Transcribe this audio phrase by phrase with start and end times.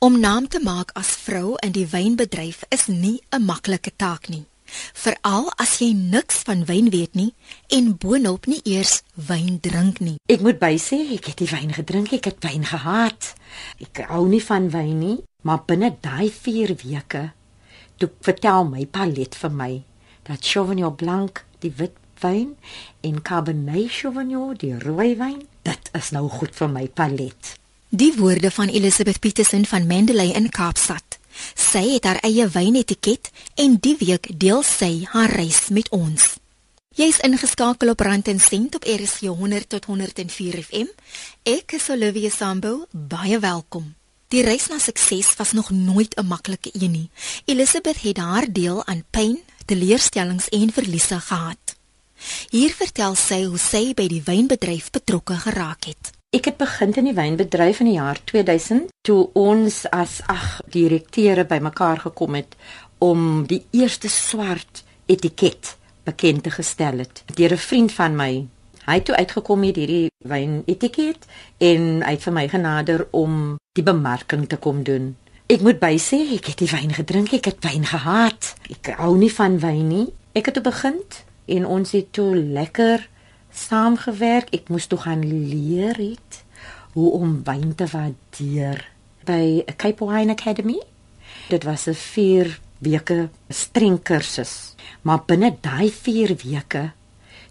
[0.00, 4.46] Om naam te maak as vrou in die wynbedryf is nie 'n maklike taak nie.
[4.94, 7.34] Veral as jy niks van wyn weet nie
[7.66, 10.16] en boonop nie eers wyn drink nie.
[10.26, 13.34] Ek moet bysê, ek het die wyn gedrink, ek het wyn gehaat.
[13.80, 17.32] Ek hou nie van wyn nie, maar binne daai 4 weke
[17.96, 19.82] toe vertel my palet vir my
[20.22, 22.56] dat Sauvignon Blanc, die wit wyn
[23.00, 27.58] en Cabernet Sauvignon, die rooi wyn, dit is nou goed vir my palet.
[27.90, 31.18] Die woorde van Elizabeth Petersen van Mendeley in Kaapstad.
[31.54, 36.34] Sy het haar eie wynetiket en die week deel sy haar reis met ons.
[36.92, 40.90] Jy's ingeskakel op Rand en Sent op RSG 100 tot 104 FM.
[41.48, 43.94] Ek is Olivia Sambo, baie welkom.
[44.28, 47.10] Die reis na sukses was nog nooit 'n maklike een nie.
[47.44, 51.76] Elizabeth het haar deel aan pyn, teleurstellings en verliese gehad.
[52.50, 56.17] Hier vertel sy hoe sy by die wynbedryf betrokke geraak het.
[56.28, 61.46] Ek het begin in die wynbedryf in die jaar 2000 toe ons as ag direkteure
[61.48, 62.52] bymekaar gekom het
[63.00, 67.22] om die eerste swart etiket bekend te gestel het.
[67.32, 68.46] Deur 'n vriend van my,
[68.88, 71.26] Hy het toe uitgekom met hierdie wyn etiket
[71.58, 75.16] en hy het vir my genader om die bemarking te kom doen.
[75.46, 78.54] Ek moet bysê ek het die wyn gedrink, ek het wyn gehaat.
[78.70, 80.06] Ek hou nie van wyn nie.
[80.32, 81.00] Ek het toe begin
[81.46, 83.08] en ons het toe lekker
[83.66, 84.52] saamgewerk.
[84.54, 86.42] Ek moes toe gaan leer het
[86.94, 88.84] hoe om wyn te waardeer
[89.28, 90.78] by Cape Wine Academy.
[91.48, 94.74] Dit was 'n 4 weke streng kursus.
[95.02, 96.92] Maar binne daai 4 weke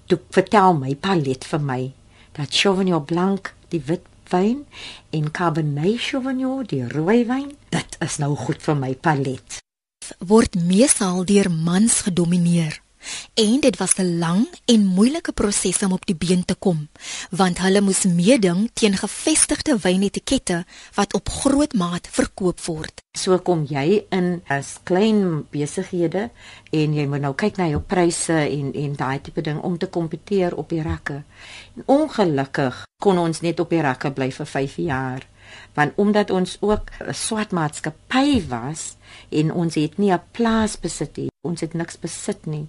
[0.05, 1.91] toe vertel my palet vir my
[2.37, 4.65] dat Sauvignon Blanc, die wit wyn
[5.09, 9.59] en Cabernet Sauvignon, die rooi wyn, dit is nou goed vir my palet.
[10.19, 12.79] Word meesal deur mans gedomeineer.
[13.33, 16.87] En dit was 'n lang en moeilike proses om op die been te kom,
[17.29, 23.01] want hulle moes meeding teen gevestigde wynetikette wat op groot maat verkoop word.
[23.17, 26.29] So kom jy in as klein besighede
[26.69, 29.87] en jy moet nou kyk na jou pryse en en daai tipe ding om te
[29.87, 31.23] kompeteer op die rakke.
[31.75, 35.25] En ongelukkig kon ons net op die rakke bly vir 5 jaar
[35.73, 38.95] want omdat ons ook 'n swart maatskappy was
[39.29, 42.67] en ons het nie 'n plaas besit nie ons het niks besit nie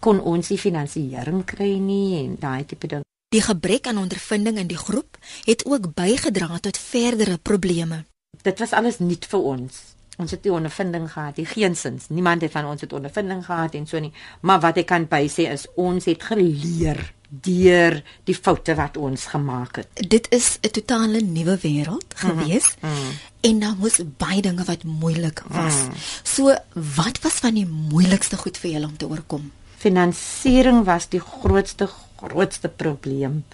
[0.00, 3.04] kon ons nie finansiering kry nie en daai tipe ding.
[3.34, 5.18] Die gebrek aan ondervinding in die groep
[5.48, 8.04] het ook bygedra tot verdere probleme.
[8.42, 9.80] Dit was alles nuut vir ons.
[10.16, 13.88] Ons het nie ondervinding gehad nie geensins niemand het van ons het ondervinding gehad en
[13.90, 14.12] so nie.
[14.40, 19.26] Maar wat ek kan by sê is ons het geleer deur die foute wat ons
[19.32, 20.08] gemaak het.
[20.08, 23.12] Dit is 'n totale nuwe wêreld gewees mm -hmm.
[23.40, 25.74] en daar was baie dinge wat moeilik was.
[25.74, 25.92] Mm.
[26.22, 29.52] So, wat was van die moeilikste goed vir julle om te oorkom?
[29.76, 33.44] Finansiering was die grootste grootste probleem.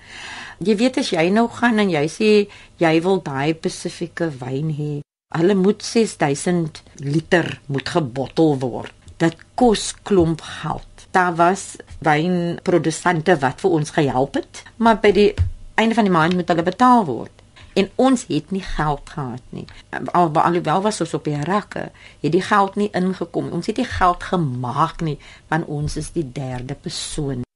[0.58, 2.30] Jy weet as jy nou gaan en jy sê
[2.76, 5.00] jy wil daai spesifieke wyn hê,
[5.38, 8.92] hulle moet 6000 liter moet gebottel word.
[9.16, 15.30] Dit kos klomp geld daar was wynprodusente wat vir ons gehelp het, maar by die
[15.74, 17.32] einde van die maand moet hulle betaal word.
[17.72, 19.64] En ons het nie geld gehad nie.
[20.12, 21.88] Al alhoewel was ons op die rakke,
[22.20, 23.48] het die geld nie ingekom.
[23.48, 25.16] Ons het nie geld gemaak nie,
[25.48, 27.46] want ons is die derde persoon.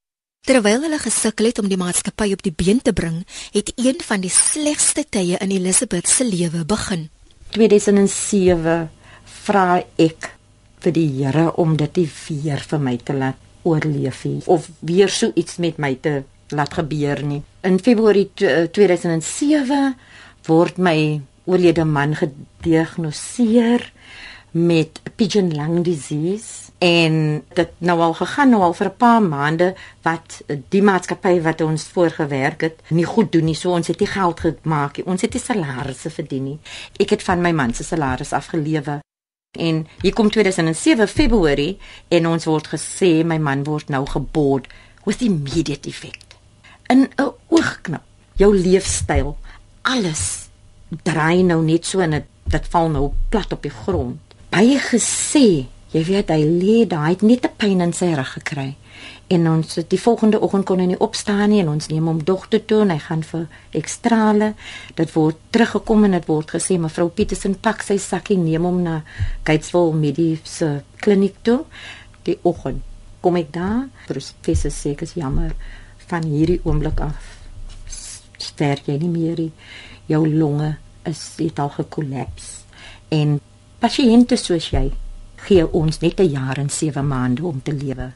[0.46, 4.22] Terwyl hulle gesukkel het om die maatskappy op die been te bring, het een van
[4.22, 7.08] die slegste tye in Elizabeth se lewe begin.
[7.56, 8.86] 2007
[9.44, 10.30] vra ek
[10.84, 15.30] vir die Here om dit weer vir my te laat oorleef nie of weer so
[15.34, 16.22] iets met my te
[16.54, 17.42] laat gebeur nie.
[17.66, 18.30] In Februarie
[18.70, 19.90] 2007 eh,
[20.46, 23.90] word my oorlede man gediagnoseer
[24.56, 29.74] met pigeon lung disease en dit nou al gegaan nou al vir 'n paar maande
[30.02, 33.54] wat die maatskappy wat ons voorgewerk het nie goed doen nie.
[33.54, 35.06] So ons het nie geld gemaak nie.
[35.06, 36.58] Ons het nie salarisse verdien nie.
[36.98, 39.00] Ek het van my man se salaris afgelewe
[39.56, 41.78] En hier kom 2007 Februarie
[42.08, 44.68] en ons word gesê my man word nou geboord
[45.04, 46.36] with immediate effect.
[46.88, 48.02] In 'n oogknip,
[48.36, 49.36] jou leefstyl,
[49.82, 50.48] alles
[51.02, 54.18] draai nou net so en dit dit val nou plat op die grond.
[54.50, 58.76] Baie gesê, jy weet hy lê daai het net 'n pyn in sy rug gekry
[59.26, 62.62] en ons die volgende oggend kon hy nie opstaan nie en ons neem hom dogter
[62.62, 63.46] toe en hy gaan vir
[63.78, 64.52] ekstrale.
[64.98, 69.00] Dit word teruggekom en dit word gesê mevrou Petersen pak sy sakkie neem hom na
[69.48, 70.70] Gatesville Mediese
[71.02, 71.64] kliniek toe.
[72.28, 72.84] Die oggend
[73.24, 73.88] kom ek daar.
[74.06, 75.56] Professor sê ek is jammer
[76.06, 77.32] van hierdie oomblik af.
[78.38, 79.52] Sterk jy nie meer nie?
[80.06, 80.76] Jou longe
[81.06, 82.60] is het al gekollaps.
[83.10, 83.40] En
[83.82, 84.92] pasiënte soos jy
[85.48, 88.12] gee ons net 'n jaar en 7 maande om te lewe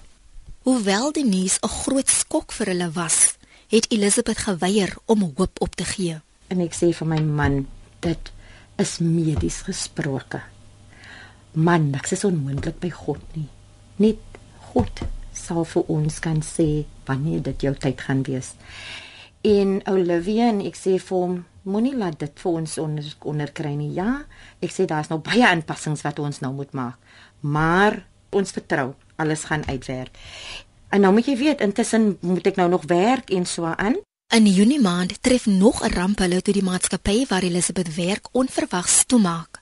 [0.70, 3.34] Hoewel die nuus 'n groot skok vir hulle was,
[3.74, 6.20] het Elizabeth geweier om hoop op te gee.
[6.46, 7.66] En ek sê vir my man,
[8.00, 8.30] dit
[8.78, 10.40] is medies gesproke.
[11.52, 13.48] Man, niks is onmoontlik by God nie.
[13.96, 14.18] Net
[14.58, 15.00] God
[15.32, 18.54] sal vir ons kan sê wanneer dit jou tyd gaan wees.
[19.42, 23.92] En Olivia en ek sê vir hom moenie laat dit vir ons onder onderkry nie.
[23.94, 24.22] Ja,
[24.62, 26.98] ek sê daar's nou baie aanpassings wat ons nou moet maak.
[27.40, 30.16] Maar ons vertrou alles gaan uitwerk.
[30.90, 34.00] En nou moet jy weet, intussen moet ek nou nog werk en so aan.
[34.30, 39.04] In Junie maand tref nog 'n ramp hulle toe die maatskappy waar Elisabeth werk onverwags
[39.06, 39.60] toemaak.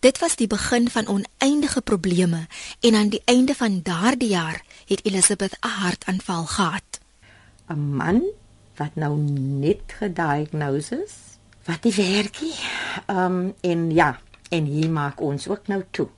[0.00, 2.46] Dit was die begin van oneindige probleme
[2.80, 7.00] en aan die einde van daardie jaar het Elisabeth 'n hartaanval gehad.
[7.68, 8.22] 'n Man
[8.76, 9.18] wat nou
[9.62, 11.14] net gediagnoseer is,
[11.64, 12.54] wat die werkie.
[13.06, 16.08] Ehm um, en ja, en hier maak ons ook nou toe.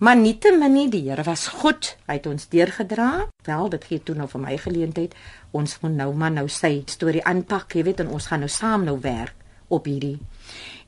[0.00, 1.90] Maar nietemin nie die Here was goed.
[2.08, 3.26] Hy het ons deurgedra.
[3.44, 5.12] Wel, dit gee toe nou vir my geleentheid.
[5.52, 8.86] Ons moet nou maar nou sy storie aanpak, jy weet, en ons gaan nou saam
[8.88, 9.36] nou werk
[9.68, 10.16] op hierdie.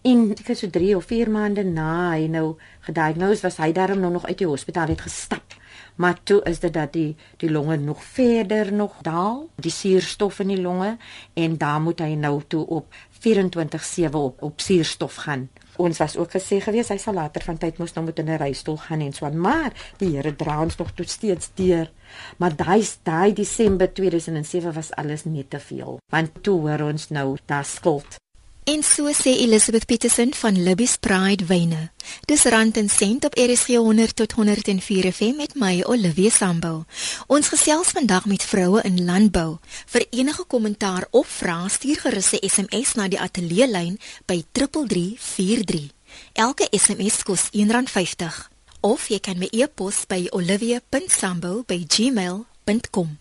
[0.09, 2.47] En ek het so 3 of 4 maande na hy nou
[2.89, 5.59] gediagnoseer was, hy daarom nou nog uit die hospitaal het gestap.
[6.01, 7.13] Maar toe is dit dat die
[7.45, 10.97] die longe nog verder nog daal, die suurstof in die longe
[11.37, 16.31] en daar moet hy nou toe op 24/7 op op suurstof gaan ons was ook
[16.37, 19.27] gesê gewees hy sal later van tyd moes nou met 'n reistool gaan en so
[19.27, 21.91] aan maar die Here dra ons nog tot steeds deur.
[22.37, 27.37] Maar daai daai Desember 2007 was alles net te veel want toe hoor ons nou
[27.47, 28.21] daar skuld
[28.65, 31.91] En so sê Elizabeth Petersen van Libby's Pride Wyne.
[32.25, 36.85] Dis rand en sent op RSG 100 tot 104 FM met my Olivia Sambo.
[37.27, 39.59] Ons gesels vandag met vroue in landbou.
[39.87, 45.91] Vir enige kommentaar of vrae stuur gerus 'n SMS na die ateljee lyn by 3343.
[46.33, 48.51] Elke SMS kos R1.50
[48.81, 53.19] of jy kan my e-pos by olivia.sambo@gmail.com.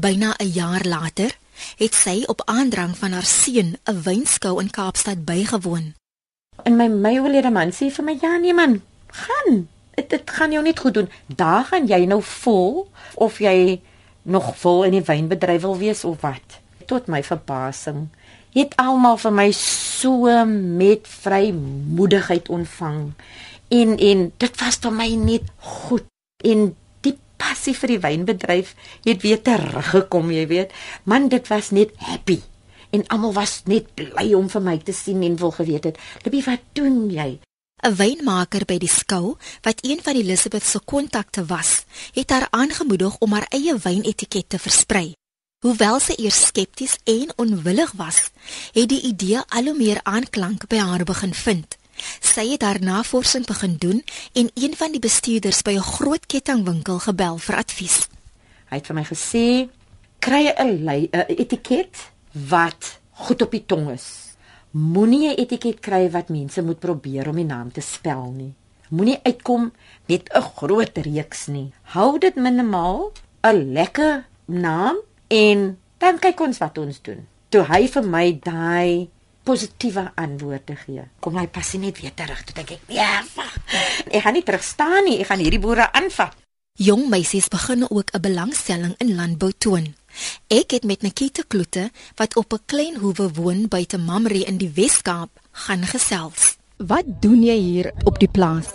[0.00, 1.36] Byna 'n jaar later
[1.76, 5.94] het sy op aandrang van haar seun 'n wynskou in Kaapstad bygewoon.
[6.62, 9.68] En my my oulede man sê vir my ja nee man, gaan.
[9.94, 11.10] Dit dit gaan jou net goed doen.
[11.26, 13.80] Daar gaan jy nou vol of jy
[14.22, 16.60] nog vol in die wynbedryf wil wees of wat.
[16.86, 18.08] Tot my verbasing
[18.54, 23.12] het almal vir my so met vrymoedigheid ontvang.
[23.68, 26.06] En en dit was vir my net goed.
[26.44, 26.76] En
[27.36, 30.74] passie vir die wynbedryf het weer teruggekom, jy weet.
[31.04, 32.40] Man, dit was net happy.
[32.90, 36.42] En almal was net bly om vir my te sien en wil geweet het, "Libby,
[36.44, 37.40] wat doen jy?"
[37.84, 41.84] 'n Wynmaker by die skou, wat een van Elizabeth se kontakte was,
[42.14, 45.12] het haar aangemoedig om haar eie wynetiket te versprei.
[45.64, 48.30] Hoewel sy eers skepties en onwillig was,
[48.72, 51.76] het die idee al hoe meer aanklank by haar begin vind.
[52.20, 54.02] Sy het haar navorsing begin doen
[54.32, 58.08] en een van die bestuurders by 'n groot kettingwinkel gebel vir advies.
[58.70, 59.68] Hy het vir my gesê:
[60.18, 64.36] "Kry 'n etiket wat goed op die tong is.
[64.70, 68.54] Moenie 'n etiket kry wat mense moet probeer om die naam te spel nie.
[68.88, 69.72] Moenie uitkom
[70.06, 71.72] met 'n groot reeks nie.
[71.82, 73.12] Hou dit minimaal,
[73.42, 74.96] 'n lekker naam
[75.28, 79.08] en dan kyk ons wat ons doen." Toe hy vir my daai
[79.44, 81.04] positiewe antwoorde gee.
[81.20, 82.40] Kom hy pas net weer terug.
[82.44, 83.22] Toe dink ek, ja,
[84.10, 85.20] ek gaan nie terug staan nie.
[85.20, 86.34] Ek gaan hierdie boere aanvat.
[86.74, 89.94] Jong meisies begin ook 'n belangstelling in landbou toon.
[90.48, 94.72] Ek het met Nikita Kloete wat op 'n klein hoewe woon buite Mamre in die
[94.74, 96.56] Wes-Kaap gaan gesels.
[96.76, 98.74] Wat doen jy hier op die plaas?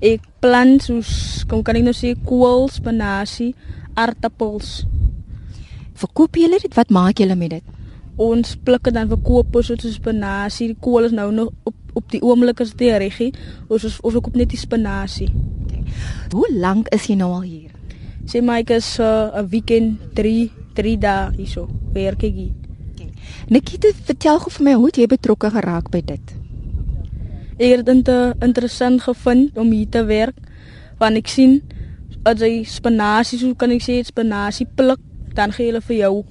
[0.00, 3.54] Ek plant soos kom kan ek nou sê kool, spinasie,
[3.94, 4.84] aartappels.
[5.94, 6.74] Verkoop jy dit?
[6.74, 7.77] Wat maak jy met dit?
[8.18, 10.72] Ons plikke dan verkoop ons soos spinasie.
[10.72, 13.32] Die kool is nou nog op op die oomblik is dit reggie.
[13.68, 15.28] Ons is of ek op net die spinasie.
[15.64, 15.82] Okay.
[16.30, 17.74] Hoe lank is jy nou al hier?
[18.28, 21.68] Sê my ek is 'n uh, weekend 3 3 dae hierso.
[21.94, 22.54] Werk ek hier.
[22.92, 23.10] Okay.
[23.48, 26.34] Nikita, vertel gou vir my hoe jy betrokke geraak by dit.
[27.58, 28.08] Ek het dit
[28.42, 30.36] interessant gevind om hier te werk
[30.98, 31.62] want ek sien
[32.24, 35.00] as jy spinasie, so kan ek sê spinasie pluk,
[35.34, 36.24] dan gee hulle vir jou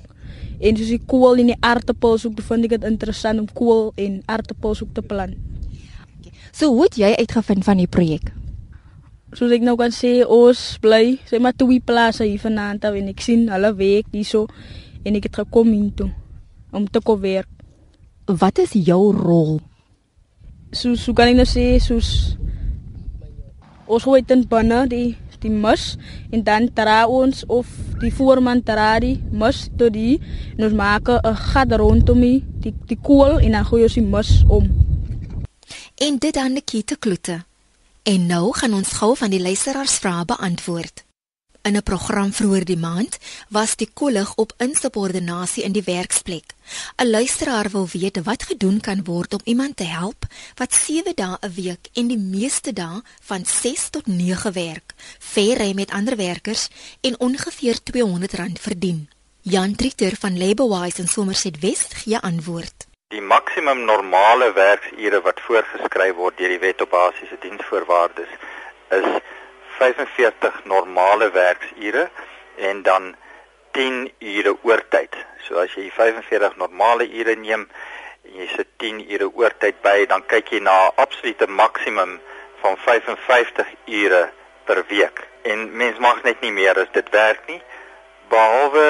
[0.58, 4.22] En soos die kool en die aartappels ook bevind ek dit interessant om kool en
[4.26, 5.38] aartappels ook te plant.
[6.52, 8.32] So hoe het jy uitgevind van die projek?
[9.38, 13.22] Soos ek nou kan sê, ons bly, sê maar twee plase hier vanaand en ek
[13.22, 14.48] sien hulle werk hierso
[15.06, 16.10] en ek het gekom hier toe
[16.74, 17.50] om te kom werk.
[18.28, 19.60] Wat is jou rol?
[20.76, 22.38] Soos so kan ek nou sê, soos
[23.88, 25.08] ons hoor dit binne die
[25.41, 25.98] die mus
[26.32, 27.67] en dan dra ons of
[28.00, 30.20] die voorman dra die mus tot die
[30.58, 34.10] en ons maak 'n gat rondom die die, die kool en dan gooi ons die
[34.15, 34.65] mus om.
[35.96, 37.44] En dit dan die kiete kloete.
[38.03, 41.08] En nou gaan ons gou van die luisteraars vrae beantwoord.
[41.67, 43.17] In 'n program vroeër die maand
[43.50, 46.53] was die kollig op insubordinasie in die werksplek.
[46.96, 50.25] 'n Luisteraar wil weet wat gedoen kan word om iemand te help
[50.56, 54.87] wat 7 dae 'n week en die meeste dae van 6 tot 9 werk,
[55.20, 56.68] verry met ander werkers
[57.01, 59.10] en ongeveer R200 verdien.
[59.42, 62.88] Jan Trieter van Labourwise in Somerset West gee antwoord.
[63.08, 68.34] Die maksimum normale werksure wat voorgeskryf word deur die Wet op Basiese Diensvoorwaardes
[68.89, 69.08] is
[69.77, 72.10] 45 normale werksure
[72.58, 73.16] en dan
[73.72, 75.16] 10 ure oortyd.
[75.48, 77.68] So as jy 45 normale ure neem
[78.27, 82.20] en jy sit 10 ure oortyd by, dan kyk jy na 'n absolute maksimum
[82.62, 84.24] van 55 ure
[84.68, 85.24] per week.
[85.42, 87.62] En mens mag net nie meer as dit werk nie.
[88.32, 88.88] Behalwe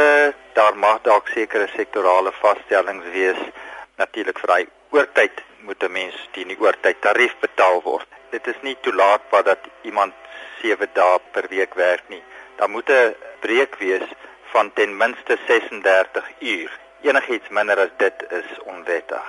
[0.57, 3.41] daar mag dalk sekere sektorale vaststellings wees
[4.01, 4.65] natuurlik vir daai
[4.97, 8.09] oortyd moet 'n mens teen die oortyd tarief betaal word.
[8.31, 10.13] Dit is nie toelaatbaar dat iemand
[10.61, 12.23] 7 dae per week werk nie.
[12.57, 14.07] Daar moet 'n breek wees
[14.53, 16.71] van ten minste 36 uur.
[17.01, 19.25] Enigiets minder as dit is onwettig.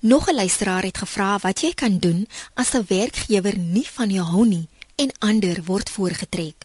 [0.00, 4.24] Nog 'n luisteraar het gevra wat jy kan doen as 'n werkgewer nie van jou
[4.24, 4.68] hou nie
[5.02, 6.64] en ander word voorgetrek.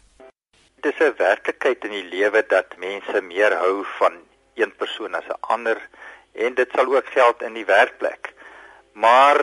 [0.82, 4.14] Dit is 'n werklikheid in die lewe dat mense meer hou van
[4.54, 5.78] een persoon as 'n ander
[6.32, 8.32] en dit sal ook geld in die werkplek.
[8.92, 9.38] Maar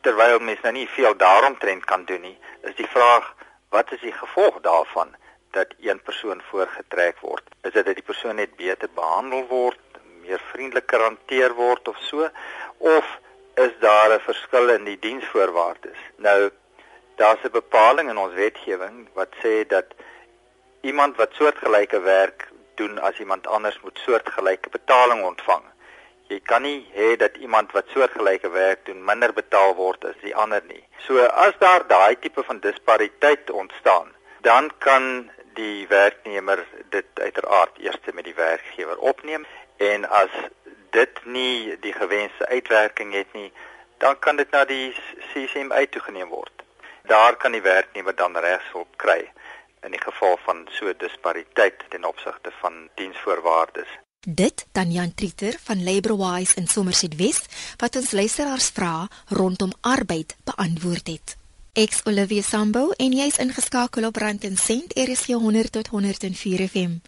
[0.00, 3.34] terwyl mense nou nie veel daaromtrent kan doen nie, is die vraag
[3.68, 5.16] wat is die gevolg daarvan
[5.50, 7.44] dat een persoon voorgetrek word?
[7.62, 9.80] Is dit dat die persoon net beter behandel word,
[10.20, 12.30] meer vriendeliker hanteer word of so
[12.78, 13.18] of
[13.54, 15.98] is daar 'n verskil in die diensvoorwaardes?
[16.16, 16.50] Nou
[17.18, 19.86] daar's 'n bepaling in ons wetgewing wat sê dat
[20.80, 25.64] iemand wat soortgelyke werk doen as iemand anders moet soortgelyke betaling ontvang.
[26.28, 30.34] Jy kan nie hê dat iemand wat soortgelyke werk doen minder betaal word as die
[30.36, 30.84] ander nie.
[31.06, 38.12] So as daar daai tipe van dispariteit ontstaan, dan kan die werknemer dit uiteraard eers
[38.12, 39.46] met die werkgewer opneem
[39.76, 40.30] en as
[40.90, 43.52] dit nie die gewenste uitwerking het nie,
[43.98, 44.94] dan kan dit na die
[45.32, 46.67] CCMA toegeneem word.
[47.08, 49.22] Daar kan die werknemer dan regshulp kry
[49.86, 53.88] in die geval van so dispariteit ten opsigte van diensvoorwaardes.
[54.20, 57.46] Dit dan Jan Trieter van Labourwise in Somerset West
[57.80, 61.36] wat ons luisteraars vra rondom arbeid beantwoord het.
[61.72, 66.98] Ex Olivia Sambo en jy's ingeskakel op Rand en Sent RSG 100 tot 104 FM.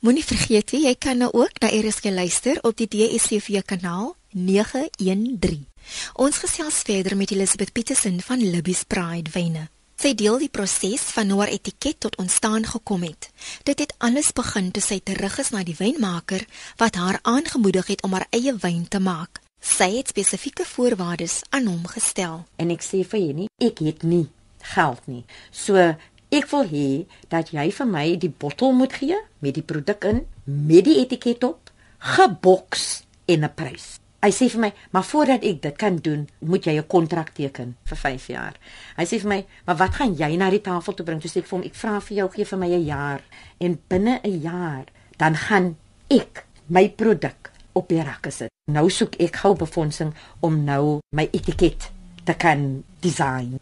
[0.00, 5.64] Moenie vergeet jy kan nou ook na RSG luister op die DStv kanaal 913.
[6.14, 9.68] Ons gesels verder met Elizabeth Petersen van Libby's Pride Wyne.
[9.96, 13.30] Sy deel die proses van hoe haar etiket tot ontstaan gekom het.
[13.64, 16.44] Dit het alles begin toe sy terug is na die wynmaker
[16.76, 19.40] wat haar aangemoedig het om haar eie wyn te maak.
[19.60, 22.44] Sy het spesifieke voorwaardes aan hom gestel.
[22.60, 24.26] En ek sê vir nie, ek het nie
[24.74, 25.24] geld nie.
[25.50, 25.80] So
[26.28, 26.88] ek wil hê
[27.32, 31.44] dat jy vir my die bottel moet gee met die produk in, met die etiket
[31.48, 33.96] op, geboks en 'n prys.
[34.24, 37.76] Hy sê vir my, "Maar voordat ek dit kan doen, moet jy 'n kontrak teken
[37.84, 38.54] vir 5 jaar."
[38.96, 41.42] Hy sê vir my, "Maar wat gaan jy na die tafel toe bring?" So sê
[41.42, 43.20] ek vir hom, "Ek vra vir jou gee vir my 'n jaar
[43.60, 44.84] en binne 'n jaar
[45.18, 45.76] dan gaan
[46.08, 48.50] ek my produk op die rakke sit.
[48.70, 51.90] Nou soek ek gou befondsing om nou my etiket
[52.24, 53.60] te kan design."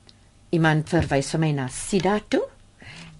[0.50, 2.53] Iemand verwys vir my na Sida toe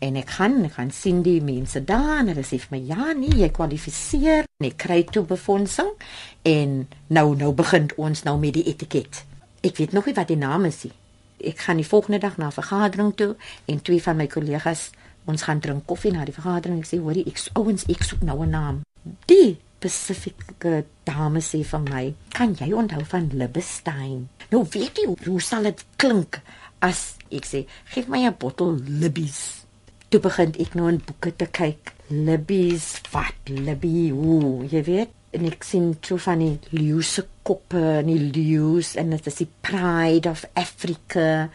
[0.05, 3.13] en ek gaan ek gaan sien die mense daar en hulle sê vir my ja
[3.17, 5.93] nee jy kwalifiseer en ek kry toe befondsing
[6.51, 6.77] en
[7.09, 9.25] nou nou begin ons nou met die etiket.
[9.65, 10.93] Ek weet nog nie wat die naam is nie.
[11.51, 13.35] Ek gaan die volgende dag na 'n vergadering toe
[13.67, 14.91] en twee van my kollegas
[15.25, 16.81] ons gaan drink koffie na die vergadering.
[16.81, 18.83] Ek sê hoorie ek ouens ek soek nou 'n naam.
[19.27, 25.41] Die spesifieke dame sê vir my kan jy onthou van Libestein nou weet jy hoe
[25.41, 26.41] sal dit klink
[26.85, 29.64] as ek sê gee my 'n bottel Libbies
[30.15, 31.91] toe begin ek nou in boeke te kyk.
[32.15, 38.07] Libby's wat Libby, ooh, jy weet, en ek sien toe van die leuse koppe en
[38.13, 41.49] die leus en dit is die pride of Africa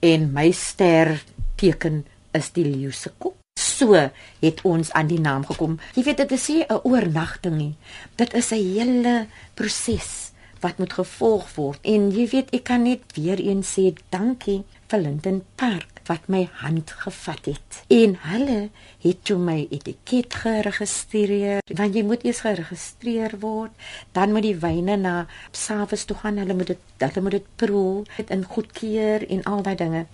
[0.00, 1.18] en my ster
[1.60, 2.06] teken
[2.36, 3.36] is die leuse kop.
[3.60, 5.76] So het ons aan die naam gekom.
[5.92, 7.74] Jy weet dit is nie 'n oornagting nie.
[8.16, 11.80] Dit is 'n hele proses wat moet gevolg word.
[11.84, 16.48] En jy weet ek kan net weer eens sê dankie vir Linden Park wat my
[16.62, 17.80] hand gevat het.
[17.92, 18.68] En hulle
[19.02, 21.62] het toe my etiket geregistreer.
[21.66, 23.72] Want jy moet eers geregistreer word,
[24.12, 25.16] dan moet die wyne na
[25.50, 26.38] Savas toe gaan.
[26.42, 30.06] Hulle moet dit hulle moet dit proe, dit in goedkeur en al daai dinge.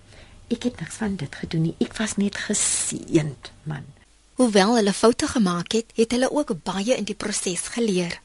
[0.52, 1.76] Ek het niks van dit gedoen nie.
[1.80, 3.86] Ek was net geseënd, man.
[4.40, 8.21] Hoewel hulle foute gemaak het, het hulle ook baie in die proses geleer.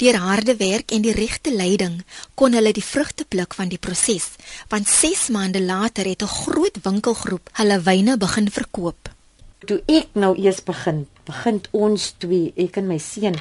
[0.00, 1.98] Deur harde werk en die regte leiding
[2.40, 4.30] kon hulle die vrugte pluk van die proses,
[4.72, 9.10] want 6 maande later het 'n groot winkelgroep hulle wyne begin verkoop.
[9.66, 13.36] Toe ek nou eers begin, begin ons twee, ek en my seun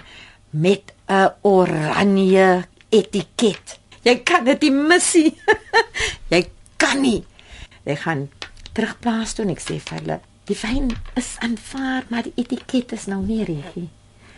[0.49, 3.79] met 'n oranje etiket.
[4.03, 5.33] Jy kan dit nie mis nie.
[6.33, 7.23] jy kan nie.
[7.85, 8.29] Ek gaan
[8.73, 13.07] terugplaas toe en ek sê vir hulle, die wyn is aanvaar, maar die etiket is
[13.07, 13.89] nou nie reg nie.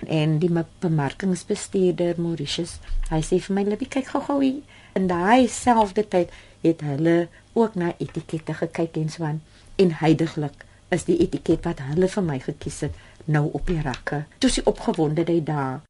[0.07, 2.79] En die bemarkingsbestuurder Mauritius,
[3.09, 4.61] hy sê vir my, "Libby, kyk gou-gou hier."
[4.93, 6.29] In daai selfde tyd
[6.61, 9.41] het hulle ook na etikette gekyk en so aan.
[9.75, 12.93] En heidaglik is die etiket wat hulle vir my gekies het
[13.25, 14.25] nou op die rakke.
[14.39, 15.81] Toe sy opgewonde het daar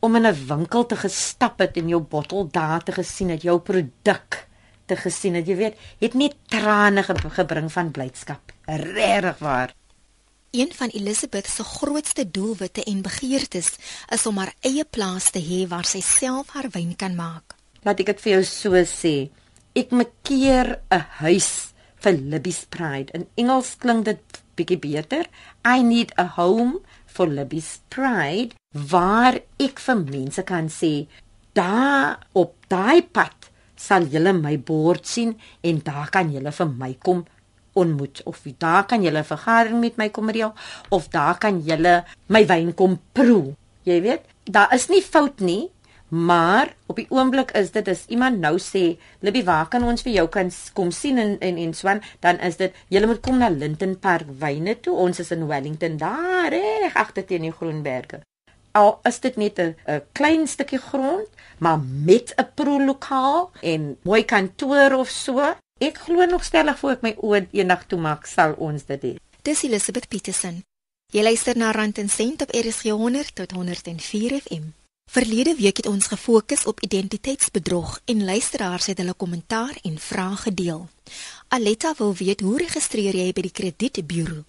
[0.00, 3.58] om in 'n winkel te gestap het en jou bottel daar te gesien het, jou
[3.58, 4.46] produk
[4.86, 8.52] te gesien het, jy weet, het net trane gebring van blydskap.
[8.64, 9.74] Regtig waar.
[10.50, 13.74] Een van Elizabeth se grootste doelwitte en begeertes
[14.08, 17.52] is om haar eie plaas te hê waar sy self haar wyn kan maak.
[17.84, 19.28] Laat ek dit vir jou so sê.
[19.76, 23.12] Ek makeer 'n huis vir Libby's Pride.
[23.12, 25.28] In Engels klink dit bietjie beter.
[25.64, 31.06] I need a home for Libby's Pride waar ek vir mense kan sê
[31.52, 36.92] daar op daai pad sal julle my bord sien en daar kan julle vir my
[36.94, 37.24] kom
[37.78, 40.52] ontmoet of daar kan julle vergadering met my kom reël
[40.94, 43.54] of daar kan julle my wyn kom proe.
[43.88, 45.70] Jy weet, daar is nie fout nie,
[46.08, 50.12] maar op die oomblik is dit as iemand nou sê, "Libby, waar kan ons vir
[50.12, 53.48] jou kan kom sien en en en swan?" dan is dit, "Julle moet kom na
[53.48, 54.96] Linton Park Wyne toe.
[54.96, 58.20] Ons is in Wellington daar, reg agter teen die Groenberge."
[58.78, 64.24] al is dit net 'n 'n klein stukkie grond, maar met 'n prolokaal en mooi
[64.24, 65.54] kantoor of so.
[65.78, 69.12] Ek glo nog stellig voor ek my oë eendag toe maak, sal ons dit hê.
[69.46, 70.64] Dis Elizabeth Petersen.
[71.14, 74.74] Jy luister na Rand en Sent op RSG 100 tot 104 FM.
[75.08, 80.82] Verlede week het ons gefokus op identiteitsbedrog en luisteraars het hulle kommentaar en vrae gedeel.
[81.48, 84.42] Aletta wil weet hoe registreer jy by die kredietburo?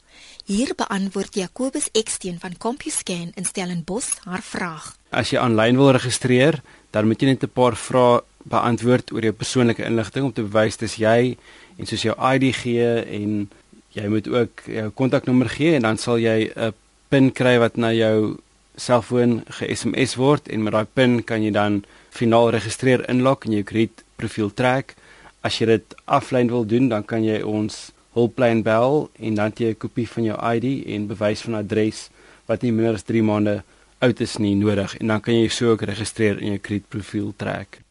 [0.50, 4.98] Hier beantwoord Jacobus Eksteen van CompuScan in Stellenbosch haar vraag.
[5.16, 6.60] As jy aanlyn wil registreer,
[6.92, 10.78] dan moet jy net 'n paar vrae beantwoord oor jou persoonlike inligting om te bewys
[10.82, 11.38] dis jy
[11.78, 12.90] en soos jou ID gee
[13.20, 13.48] en
[13.96, 16.74] jy moet ook jou kontaknommer gee en dan sal jy 'n
[17.10, 18.38] PIN kry wat na jou
[18.76, 23.64] selfoon ge-SMS word en met daai PIN kan jy dan finaal registreer inlog en jou
[23.64, 24.96] kredietprofiel trek.
[25.42, 29.72] As jy dit aflyn wil doen, dan kan jy ons hulplyn bel en dan jy
[29.74, 32.10] 'n kopie van jou ID en bewys van adres
[32.48, 33.64] wat nie minder as 3 maande
[34.00, 37.82] oud is nie nodig en dan kan jy so ook registreer in jou kredietprofiel trek.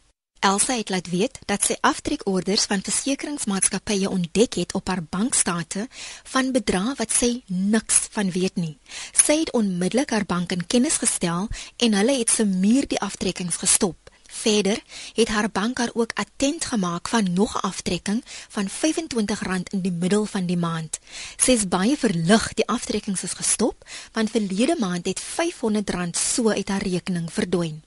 [0.40, 5.88] Elsa het laat weet dat sy aftrekorders van versekeringsmaatskappye ontdek het op haar bankstate
[6.30, 8.76] van bedrae wat sy niks van weet nie.
[9.12, 13.58] Sy het onmiddellik haar bank in kennis gestel en hulle het se muur die aftrekkings
[13.58, 13.96] gestop.
[14.30, 14.78] Verder
[15.14, 19.92] het haar bank haar ook attent gemaak van nog 'n aftrekking van R25 in die
[19.92, 20.98] middel van die maand.
[21.36, 26.68] Sy is baie verlig die aftrekkings is gestop want verlede maand het R500 so uit
[26.68, 27.82] haar rekening verdwyn.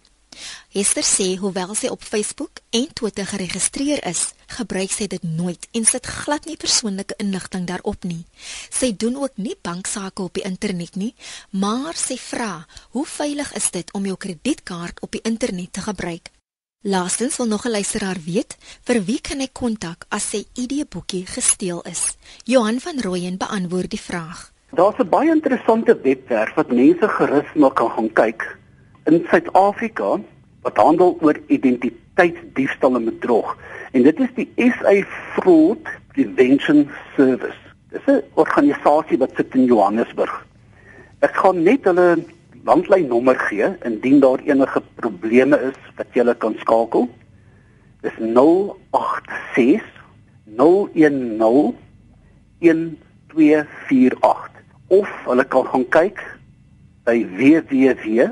[0.72, 5.86] Hester sê hoewel sy op Facebook en Twitter geregistreer is, gebruik sy dit nooit en
[5.86, 8.24] sit glad nie persoonlike inligting daarop nie.
[8.72, 11.14] Sy doen ook nie banksaake op die internet nie,
[11.52, 12.66] maar sy vra,
[12.96, 16.32] "Hoe veilig is dit om jou kredietkaart op die internet te gebruik?"
[16.84, 21.82] Laastens wil nog 'n luisteraar weet, vir wie kan hy kontak as sy ID-boekie gesteel
[21.82, 22.16] is?
[22.44, 24.52] Johan van Rooyen beantwoord die vraag.
[24.74, 28.60] Daar's 'n baie interessante webwerf wat mense gerus maar kan gaan kyk
[29.10, 30.20] in Suid-Afrika
[30.62, 33.58] wat handel oor identiteitsdiefstal en bedrog.
[33.92, 34.94] En dit is die SA
[35.34, 37.58] Fraud Prevention Service.
[37.92, 40.46] Dis 'n organisasie wat sit in Johannesburg.
[41.20, 42.24] Ek gaan net hulle
[42.64, 47.10] landlynnommer gee indien daar enige probleme is wat jy kan skakel.
[48.02, 49.82] Dis 086
[50.46, 51.76] 010
[52.60, 54.52] 1248
[54.88, 56.40] of hulle kan gaan kyk
[57.04, 58.30] by www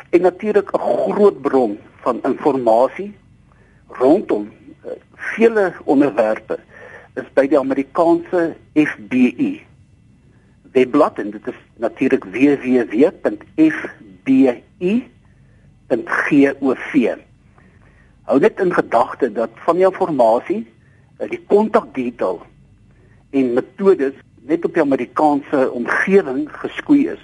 [0.09, 0.79] En natuurlik 'n
[1.11, 3.13] groot bron van inligting
[3.87, 4.51] rondom
[4.85, 6.59] uh, vele onderwerpe
[7.13, 9.65] is by die Amerikaanse FBI
[10.71, 13.25] webblad en dit is natuurlik www.fbi.gov.
[18.25, 22.41] Hou net in gedagte dat van die inligting uh, die kontakdetail
[23.35, 24.15] en metodes
[24.47, 27.21] net op die Amerikaanse omgewing geskoei is.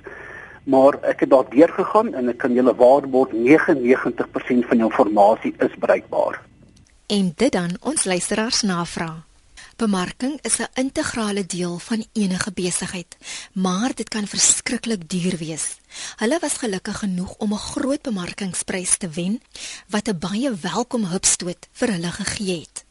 [0.64, 5.62] Maar ek het daar deur gegaan en ek kan julle waarborg 99% van die inligting
[5.68, 6.42] is bruikbaar.
[7.08, 9.28] En dit dan ons luisteraars navraag.
[9.82, 13.18] Bemarking is 'n integrale deel van enige besigheid,
[13.54, 15.80] maar dit kan verskriklik duur wees.
[16.16, 19.42] Hulle was gelukkig genoeg om 'n groot bemarkingsprys te wen
[19.90, 22.86] wat 'n baie welkom hupstoot vir hulle gegee het.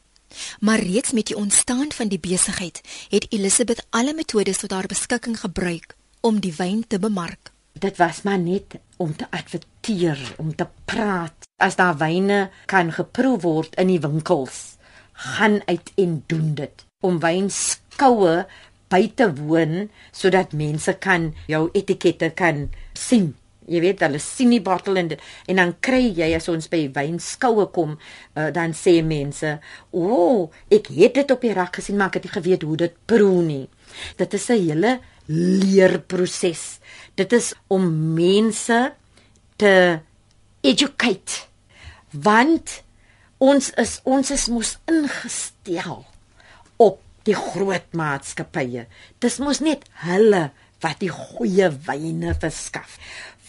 [0.60, 5.40] Maar reeds met die ontstaan van die besigheid het Elizabeth alle metodes tot haar beskikking
[5.40, 7.52] gebruik om die wyn te bemark.
[7.72, 11.48] Dit was maar net om te adverteer, om te praat.
[11.56, 14.76] As daar wyne kan geproe word in die winkels,
[15.12, 18.44] gaan uit en doen dit om wynskoue
[18.90, 23.34] by te woon sodat mense kan jou etikette kan sien.
[23.70, 27.68] Jy weet hulle sien die bottel en en dan kry jy as ons by wynskoue
[27.74, 27.96] kom,
[28.34, 29.58] uh, dan sê mense,
[29.92, 32.76] "O, oh, ek het dit op die rak gesien, maar ek het nie geweet hoe
[32.76, 33.68] dit proe nie."
[34.16, 36.80] Dit is 'n hele leerproses.
[37.14, 38.92] Dit is om mense
[39.56, 40.00] te
[40.60, 41.46] educate.
[42.10, 42.82] Want
[43.38, 46.04] ons is ons is mos ingestel
[46.76, 48.86] op die groot maatskappye.
[49.18, 52.96] Dis mos net hulle wat die goeie wyne verskaf.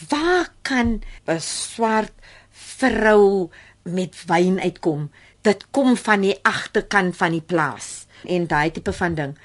[0.09, 2.13] Waar kan 'n swart
[2.49, 3.49] vrou
[3.83, 5.11] met wyn uitkom?
[5.41, 9.37] Dit kom van die agterkant van die plaas en daai tipe van ding.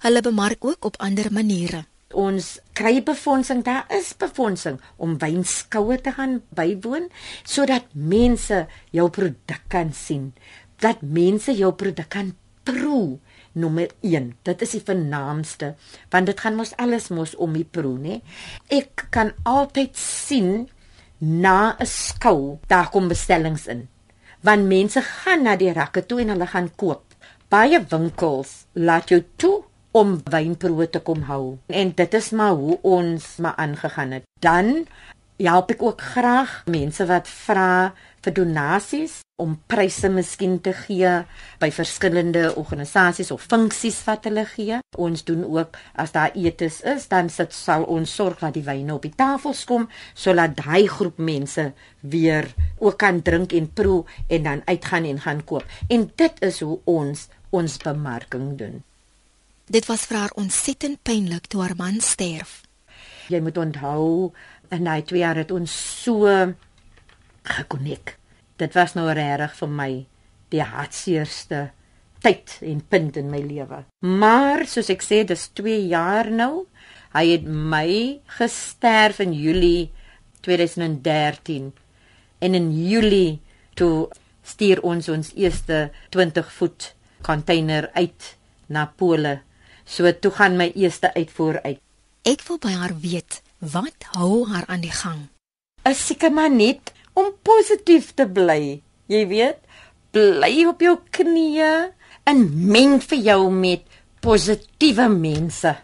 [0.00, 1.84] Hulle bemark ook op ander maniere
[2.16, 7.10] ons kry befondsing, daar is befondsing om wynskoue te gaan bywoon
[7.44, 10.32] sodat mense jou produk kan sien,
[10.82, 12.32] dat mense jou produk kan
[12.66, 13.18] proe.
[13.56, 15.72] Nommer 1, dit is die vernaamste,
[16.12, 18.20] want dit gaan mos alles mos om die proe, né?
[18.68, 20.68] Ek kan altyd sien
[21.18, 23.88] na 'n skou, daar kom bestellings in.
[24.44, 27.14] Want mense gaan na die rakke toe en hulle gaan koop.
[27.48, 31.58] Baie winkels laat jou toe om wynproe te kom hou.
[31.66, 34.24] En dit is maar hoe ons maar aangegaan het.
[34.40, 34.86] Dan
[35.44, 37.92] help ek ook graag mense wat vra
[38.24, 41.10] vir donasies om pryse miskien te gee
[41.60, 44.80] by verskillende organisasies of funksies wat hulle gee.
[44.96, 48.96] Ons doen ook as daar etes is, dan sit sal ons sorg dat die wyne
[48.96, 51.68] op die tafels kom sodat daai groep mense
[52.00, 52.48] weer
[52.80, 55.64] ook kan drink en proe en dan uitgaan en gaan koop.
[55.88, 58.82] En dit is hoe ons ons bemarking doen.
[59.66, 62.62] Dit was vir haar ontsettend pynlik toe haar man sterf.
[63.26, 64.32] Jy moet onthou,
[64.70, 66.28] in daai 2 jaar het ons so
[67.46, 68.16] gekonnek.
[68.56, 69.90] Dit was nou regtig vir my
[70.54, 71.70] die hartseerste
[72.24, 73.84] tyd en punt in my lewe.
[74.00, 76.66] Maar soos ek sê, dis 2 jaar nou.
[77.16, 79.90] Hy het my gesterf in Julie
[80.44, 81.72] 2013
[82.44, 83.40] en in Julie
[83.74, 84.08] toe
[84.46, 86.92] stuur ons ons eerste 20 voet
[87.24, 88.36] container uit
[88.68, 89.38] na Pole
[89.86, 91.78] So toe gaan my eerste uitvoer uit.
[92.26, 95.28] Ek wil by haar weet, wat hou haar aan die gang?
[95.86, 98.82] Is seker maar net om positief te bly.
[99.06, 99.60] Jy weet,
[100.12, 101.72] bly op jou knieë
[102.26, 102.42] en
[102.72, 103.84] meng vir jou met
[104.24, 105.76] positiewe mense.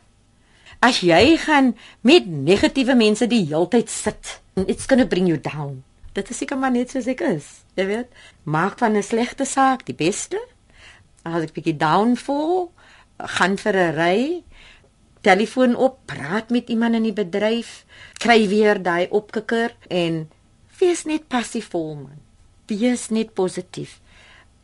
[0.82, 5.84] As jy gaan met negatiewe mense die heeltyd sit, it's going to bring you down.
[6.12, 7.46] Dit is seker maar net soos ek is.
[7.78, 8.08] Jy weet,
[8.44, 10.40] maak van 'n slegte saak die beste.
[11.24, 12.72] As ek bietjie down voel,
[13.18, 14.44] gaan vir 'n ry,
[15.22, 17.82] telefoon op, praat met iemand in die bedryf,
[18.22, 20.26] kry weer daai opkikker en
[20.80, 22.18] wees net passiefvol man.
[22.70, 23.98] Wees net positief.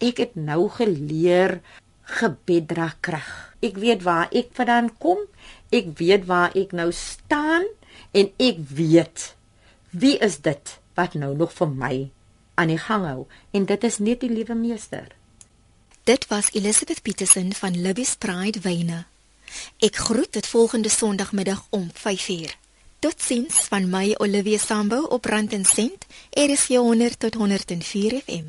[0.03, 1.59] Ek het nou geleer
[2.19, 3.31] gebed dra krag.
[3.63, 5.21] Ek weet waar ek vandaan kom.
[5.75, 7.67] Ek weet waar ek nou staan
[8.17, 9.33] en ek weet
[9.91, 11.95] wie is dit wat nou nog vir my
[12.59, 15.13] aan die gang hou en dit is net die liewe meester.
[16.09, 19.05] Dit was Elizabeth Petersen van Libby's Pride Wyne.
[19.79, 22.57] Ek groet dit volgende Sondagmiddag om 5uur.
[22.99, 26.07] Totsiens van my Olivia Sambo op Rand en Sent.
[26.31, 28.49] Is 100 tot 104 FM.